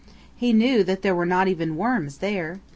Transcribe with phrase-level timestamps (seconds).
[0.35, 2.59] He knew that there were not even worms there.